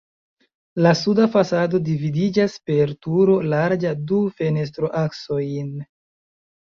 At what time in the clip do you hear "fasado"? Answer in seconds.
1.35-1.81